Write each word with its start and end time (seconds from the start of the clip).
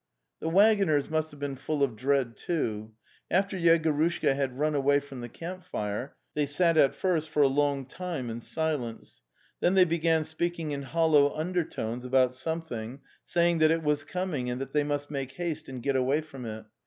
The 0.39 0.49
waggoners 0.49 1.11
must 1.11 1.29
have 1.29 1.39
been 1.39 1.55
full 1.55 1.83
of 1.83 1.95
dread, 1.95 2.35
too. 2.35 2.93
After 3.29 3.55
Yegorushka 3.55 4.35
had 4.35 4.57
run 4.57 4.73
away 4.73 4.99
from 4.99 5.21
the 5.21 5.29
camp 5.29 5.63
fire 5.63 6.15
they 6.33 6.47
sat 6.47 6.75
at 6.75 6.95
first 6.95 7.29
for 7.29 7.43
a 7.43 7.47
long 7.47 7.85
time 7.85 8.27
in 8.31 8.41
silence, 8.41 9.21
then 9.59 9.75
they 9.75 9.85
began 9.85 10.23
speaking 10.23 10.71
in 10.71 10.81
hollow 10.81 11.31
undertones 11.35 12.03
about 12.03 12.33
some 12.33 12.61
thing, 12.63 13.01
saying 13.27 13.59
that 13.59 13.69
it 13.69 13.83
was 13.83 14.03
coming 14.03 14.49
and 14.49 14.59
that 14.59 14.71
they 14.73 14.83
must 14.83 15.11
make 15.11 15.33
haste 15.33 15.69
and 15.69 15.83
get 15.83 15.95
away 15.95 16.21
from 16.21 16.47
it. 16.47 16.65